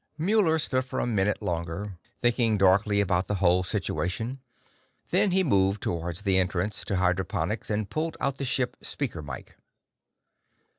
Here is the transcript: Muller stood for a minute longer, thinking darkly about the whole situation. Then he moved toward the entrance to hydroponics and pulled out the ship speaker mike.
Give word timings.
Muller 0.17 0.57
stood 0.57 0.83
for 0.83 0.99
a 0.99 1.05
minute 1.05 1.43
longer, 1.43 1.99
thinking 2.23 2.57
darkly 2.57 3.01
about 3.01 3.27
the 3.27 3.35
whole 3.35 3.63
situation. 3.63 4.39
Then 5.11 5.29
he 5.29 5.43
moved 5.43 5.83
toward 5.83 6.15
the 6.15 6.39
entrance 6.39 6.83
to 6.85 6.95
hydroponics 6.95 7.69
and 7.69 7.87
pulled 7.87 8.17
out 8.19 8.39
the 8.39 8.45
ship 8.45 8.77
speaker 8.81 9.21
mike. 9.21 9.57